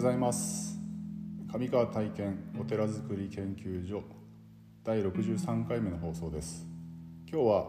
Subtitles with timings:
[0.00, 0.78] ございます。
[1.52, 4.02] 上川体験お寺づくり研究所
[4.82, 6.66] 第63回目の放送です。
[7.30, 7.66] 今日は、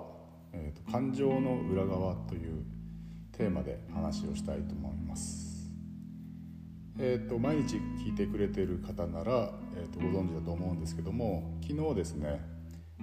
[0.53, 2.63] えーと、感情の裏側という
[3.33, 5.69] テーマで話をしたいと思います。
[6.97, 12.39] えーと、毎日聞いてくれている方なら、えーと、とご存知だと思うんですけども昨日ですね、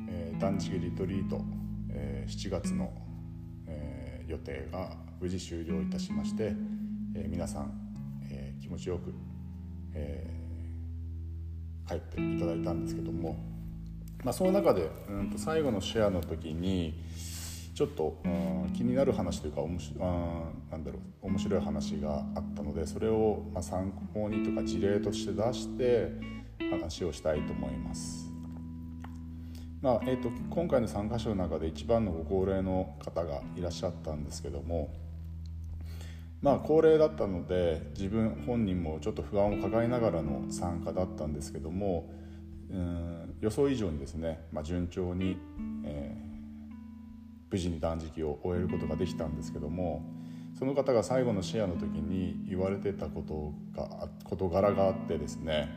[0.09, 1.43] えー、断食リトリート、
[1.91, 2.91] えー、7月の、
[3.67, 6.55] えー、予定が無事終了いたしまして、
[7.15, 7.88] えー、皆さん
[8.61, 9.13] 気持ちよく、
[9.95, 13.37] えー、帰っていただいたんですけども、
[14.25, 17.03] まあ、その中で、うんと最後のシェアの時に
[17.75, 26.11] ちょっと、うん、気になる話というかおもしあなんだろう面白い話があったのでそれを、まあ、参考にとか事例として出して
[26.73, 28.27] 話をしたいと思います。
[29.81, 34.93] まあえーと今回の参加者の中で一番のご高齢の方がいらっしゃったんですけども
[36.41, 42.13] まあ高齢だったので自分本人もちょっと不安を抱えながらの参加だったんですけども
[42.71, 45.37] うん予想以上にですね、まあ、順調に、
[45.85, 46.75] えー、
[47.51, 50.03] 無事に断食を終えることができたんですけども
[50.59, 55.69] その方が最後のシェアの時に言われてたことが事柄があってですね、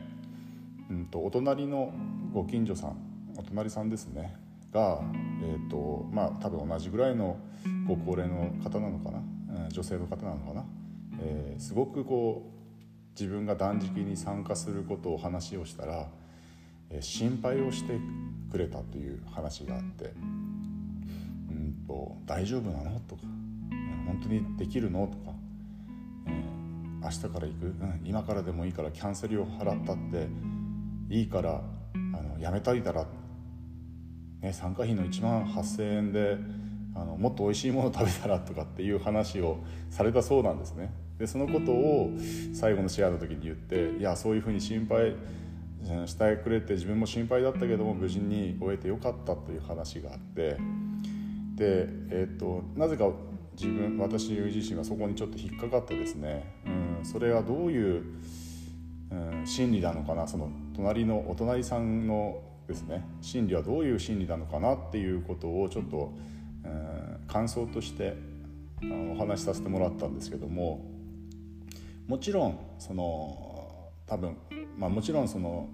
[0.90, 1.92] うんと、お隣の
[2.32, 2.96] ご近所さん
[3.36, 4.34] お隣さんですね
[4.72, 5.00] が、
[5.42, 7.38] えーとまあ、多分同じぐらいの
[7.86, 9.22] ご高齢の方なのかな
[9.70, 10.64] 女性の方なのかな、
[11.20, 16.08] えー、すごくこう自分が断食に参加することを話をしたら、
[16.90, 17.98] えー、心配をして
[18.50, 20.12] くれたという話があって
[21.50, 23.22] 「うんと大丈夫なの?」とか
[24.06, 25.34] 「本当にできるの?」とか、
[26.26, 30.28] えー「明日から行く、うん、今からでもいいからキャンセルを払ったって
[31.08, 31.62] いいから
[31.94, 33.06] あのやめたいたら、
[34.40, 36.38] ね、参加費の1万8,000円で
[36.94, 39.58] あのもっと美味しいもの食べたらとかっていう話を
[39.90, 40.92] されたそうなんですね。
[41.18, 42.10] でそのことを
[42.52, 45.14] 最後のシェアの時に言っていやそういうふうに心配
[46.06, 50.56] してくれて自分も心配だったけども無事に終えてよかったという話があって。
[51.54, 53.10] で、えーと、なぜか
[53.54, 58.04] 自分私自身はそこにちょっと引っかかってですね、うん、それはどういう、
[59.10, 60.26] うん、心理なのかな。
[60.26, 63.04] その隣のお隣さんのですね。
[63.20, 66.12] 心理はどういう心理なのかなっていうことをちょっと
[67.26, 68.14] 感想として
[69.12, 70.84] お話しさせてもらったんですけども
[72.06, 74.36] もちろんその多分、
[74.76, 75.68] まあ、もちろんその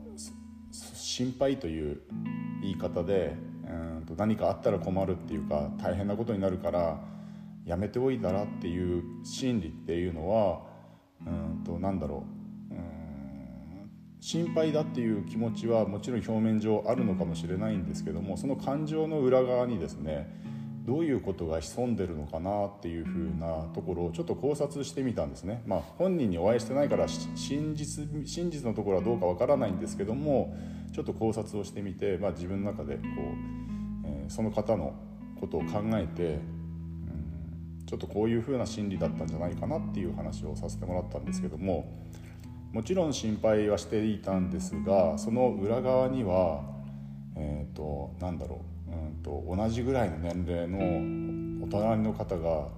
[0.70, 2.00] 心配という
[2.62, 3.34] 言い方で
[3.66, 7.00] うんと何かあったら困るっていうか大変なことになるから
[7.64, 10.62] やめておいたらっていう心理っていうのは
[11.26, 12.24] うんとなんだろ
[12.70, 20.28] ううん心配だっていう気持ちはもちろん表面上あるのかもしれないんですけどもその感情の裏側にですね
[20.88, 25.62] どういうことが潜んでるのかなっていうふうなところをちょっと考察してみたんですね。
[25.66, 30.56] まあ、本人にお会いしてないから真実真実のところはどうかわからないんですけども
[30.94, 33.04] ちょっと考察をしてみて、まあ、自分の中でこう、
[34.06, 34.94] えー、その方の
[35.38, 36.38] ことを考えて、
[37.84, 41.90] ちょっとこういうふうな心理だったんじゃないかなっていう話をさせてもらったんですけども
[42.72, 46.62] もちろん心配はしていたんですがその裏側には
[47.36, 52.68] えっ、ー、となんだろううんと同じぐらいの年齢のお隣の方が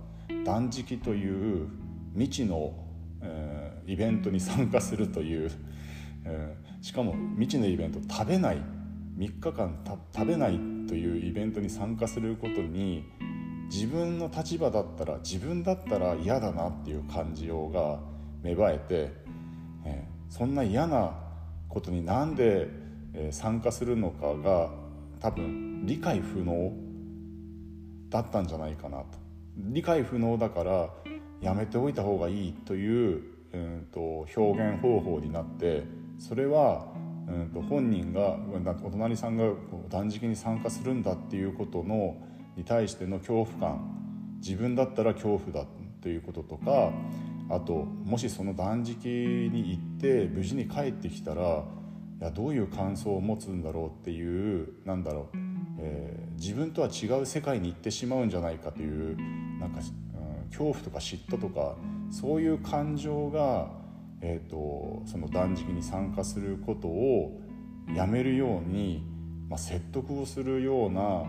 [0.44, 1.68] 断食という
[2.14, 2.72] 未知の、
[3.22, 5.50] えー、イベントに参加するという、
[6.24, 8.62] えー、しかも未知のイベント食べない
[9.18, 9.78] 3日間
[10.14, 13.04] 食べないというイベントに参加することに
[13.70, 18.00] 自分の立場だったら自分だったら嫌だなっていう感じようが
[18.42, 19.12] 芽生えて、
[19.84, 21.14] えー、そんな嫌な
[21.68, 22.68] ことになんで、
[23.30, 24.70] 参加するのかが
[25.20, 26.72] 多分理解不能
[28.08, 29.06] だったんじゃないかなと。
[29.56, 30.90] 理解不能だから
[31.40, 33.22] やめておいた方がいいという、
[33.52, 35.84] うんと、表現方法になって
[36.18, 36.86] それは、
[37.28, 38.36] うんと、本人が
[38.82, 39.52] お隣さんが
[39.88, 42.16] 断食に参加するんだっていうことの
[42.56, 43.96] に対しての恐怖感。
[44.40, 45.68] 自分だったら恐怖だ
[46.00, 46.92] ということとか
[47.50, 49.06] あともしその断食
[49.52, 51.64] に行って無事に帰ってきたら
[52.20, 55.36] いやどういう感想を持つんだろうっていうなんだろう、
[55.78, 59.16] えー、自分とは違う世界に行ってしまうんじゃないかという
[59.58, 61.76] なんか、うん、恐怖とか嫉妬とか
[62.10, 63.70] そういう感情が、
[64.20, 67.40] えーと、その断食に参加することを
[67.94, 69.02] やめるように、
[69.48, 71.24] まあ、説得をするような、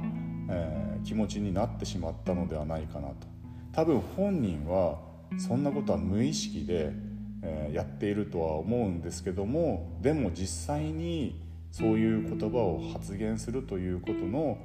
[0.50, 3.28] えー、気持ちになってしまったのではないかなと。
[3.72, 5.00] 多分本人は
[5.38, 6.92] そんなことは無意識で
[7.44, 11.42] えやっているとは思うんですけどもでも実際に
[11.72, 14.58] そういう言葉を発言するということの、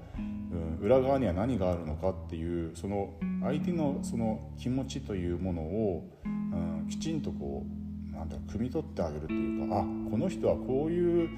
[0.50, 7.64] うん、裏側には何があるのかっていうその相手のその気持ちというものを、うん、きちんとこ
[8.12, 9.80] う、なんだろう汲み取ってあげるというかあ
[10.10, 11.28] この人はこういう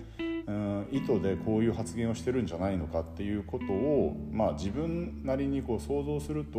[0.48, 6.58] うん、意図でこういう発言をしてるんじゃないのかっていうことを、まあ、自分なりにこう想像すると、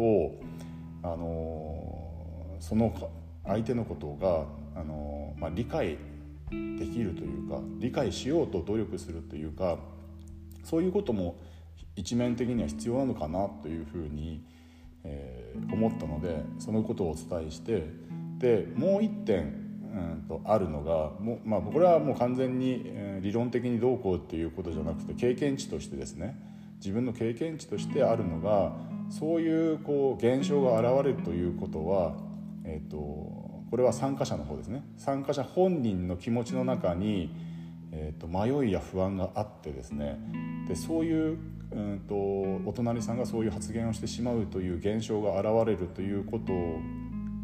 [1.02, 2.94] あのその
[3.44, 5.98] 相手のことが、あのまあ、理解
[6.50, 9.78] できるというか理解しようと努力するというか
[10.64, 11.36] そういうことも
[11.96, 14.44] 一面的には必要なのかなというふうに、
[15.04, 17.84] えー、思ったのでそのことをお伝えして
[18.38, 26.40] でもう一点うんとあるのがも、まあ、これはもう完全に、え理論的にどうこうっていうことじゃなくて経験値としてですね
[26.76, 28.74] 自分の経験値としてあるのが
[29.10, 32.16] そういうこう現象が現れるということは、
[32.64, 37.36] えーと、これは参加者の方ですね参加者本人の気持ちの中に、
[37.92, 40.20] えーと、迷いや不安があってですね
[40.68, 41.38] でそういう
[41.72, 46.54] うんとお隣さんがそういう発言をしてしまうという現象が現れるということ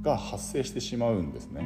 [0.01, 1.61] が発生してしまうんですね。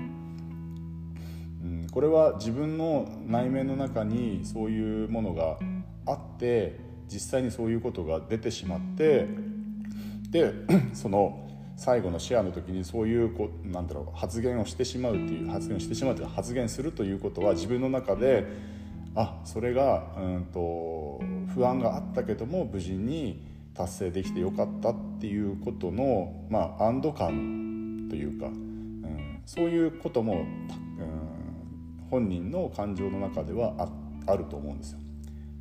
[1.63, 5.57] うんこれは自分の内面の中にそういうものが
[6.05, 9.27] あって実際にそういうことが出てしまって
[10.29, 10.53] で
[10.93, 11.48] その
[11.79, 18.45] 最後のシェアの時にそういうこうなんだろう発言をしてしまうっていう発言をしてしまうという発言するということは自分の中で
[19.15, 21.21] あそれが、うんと、
[21.53, 23.41] 不安があったけども無事に
[23.73, 33.87] 達成できてよかったっていうことの、まあ、安堵感というか、うん、そういうことも、うん、本人の感情の中ではあ
[34.27, 34.99] あると思うんですよ。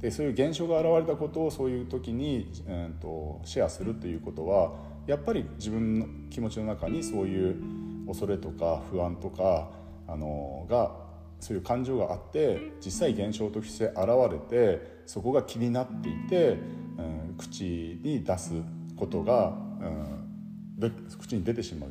[0.00, 4.72] でそういう現象が現れたことをそういう時に、えーと、シェアするということは
[5.08, 7.56] やっぱり自分の気持ちの中にそういう
[8.06, 9.70] 恐れとか不安とか
[10.06, 10.94] あのが
[11.40, 14.00] そういう感情があって実際現象として現
[14.30, 16.58] れてそこが気になっていて、
[16.98, 17.02] う
[17.32, 17.64] ん、口
[18.02, 18.52] に出す
[18.96, 19.56] ことが、
[20.78, 21.90] うん、口に出てしまう。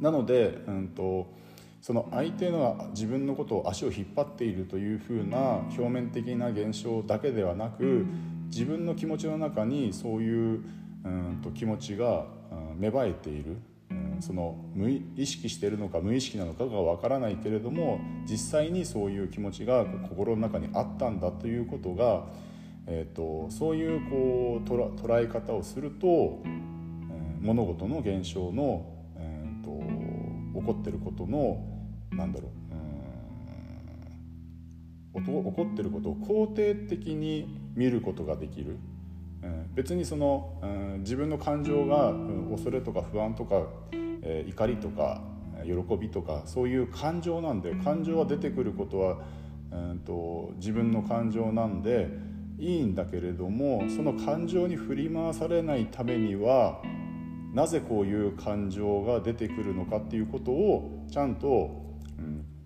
[0.00, 1.32] なので、うんと
[1.80, 8.06] その相手の自分のことを足を引っ張っているというふうな表面的な現象だけではなく
[8.46, 10.64] 自分の気持ちの中にそういう
[11.04, 12.26] うんと気持ちが
[12.76, 13.56] 芽生えている。
[14.20, 22.26] その無意識しているのか無意識なのかがわからないけれども実際にそういう気持ちが心の中にあったんだということが、
[22.86, 24.68] えーと、そういうこう
[25.00, 26.42] 捉え方をすると、
[27.40, 28.86] 物事の現象の、
[29.16, 30.04] えーと
[30.60, 31.64] 起こってることの
[32.12, 32.64] なんだろう
[35.14, 38.78] 起こってることを肯定的に見ることができる。
[39.74, 42.12] 別にその自分の感情が
[42.50, 43.66] 恐れとか不安とか
[44.46, 45.22] 怒りとか
[45.64, 49.18] 喜びとかそういう感情なんで感情が出てくることは
[50.04, 52.08] と自分の感情なんで
[52.58, 56.80] いいんだけれどもその感情に振り回されないためには
[57.52, 61.70] なぜこういう感情が出てくるのかっていうことをちゃんと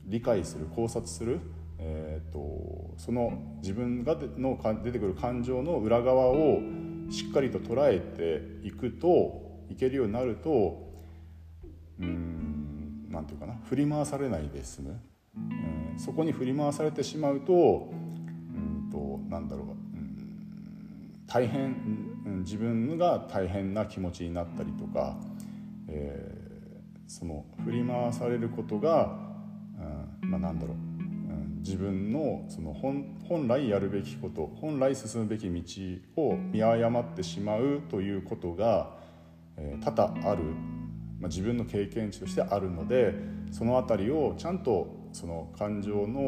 [0.05, 1.58] 理解する考察する、え
[2.33, 3.33] と、その
[3.63, 6.61] 自分がの出てくる感情の裏側を
[7.11, 10.89] しっかりと捉えていくといけるようになると
[12.01, 15.01] うん何て言うかな振り回されないで済む、
[15.37, 21.77] うん、そこに振り回されてしまうとうんとなんだろううん大変
[22.43, 25.17] 自分が大変な気持ちになったりとか、
[25.89, 29.29] えー、その振り回されることが
[30.23, 30.77] うんまあ、なんだろう、
[31.69, 38.97] 自分のその本本来やるべきこと本来進むべき道を見誤ってしまうということが、
[39.59, 40.45] えー、多々ある、
[41.21, 43.13] まあ、自分の経験値としてあるので
[43.51, 46.25] その辺りをちゃんとその感情の、う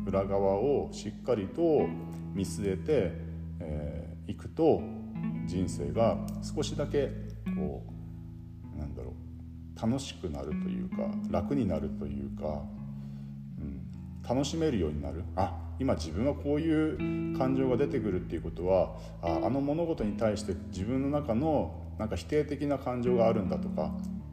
[0.00, 1.88] ん、裏側をしっかりと
[2.32, 2.96] 見据えてい、
[3.62, 4.80] えー、くと
[5.44, 7.10] 人生が少しだけ
[7.56, 7.82] こ
[8.76, 9.12] うなんだろ
[9.76, 12.62] う楽しくなるというか楽になるというか
[14.28, 15.24] 楽しめるようになる。
[15.36, 23.92] あ今自分はこういう感情が出てくるっていうことはああの物事に対して自分の中のなんか否定的な感情があるんだとか、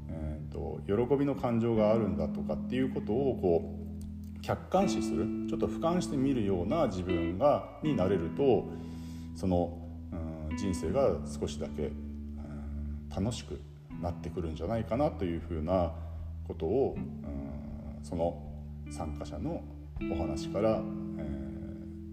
[0.10, 3.75] えーと、喜びの感情があるんだとかっていうことをこ
[4.38, 8.65] う客観視するちょっと俯瞰して見るような自分がになれると
[9.36, 9.77] その、
[10.50, 13.60] うん、人生が少しだけ、うん、楽しく
[14.01, 15.91] なってくるんじゃないかなというふうな
[16.48, 18.41] ことを、うん、その
[18.89, 19.62] 参加者の
[20.12, 20.82] お話から、
[21.18, 21.22] え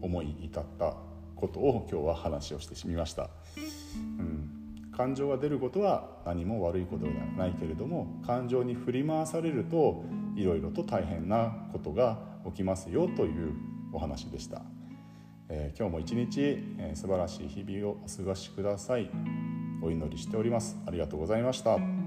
[0.00, 0.96] ー、思い至った
[1.34, 3.30] ことを今日は話をしてみました、
[4.18, 13.52] うん、感情が出ることは何も悪いことではないけれども感情に振り回されるといろいろと大変なことが起きますよという
[13.92, 14.62] お話でした、
[15.48, 16.40] えー、今日も一日、
[16.78, 19.10] えー、素晴らしい日々をお過ごしください。
[19.82, 20.76] お祈りしております。
[20.86, 22.05] ありがとうございました。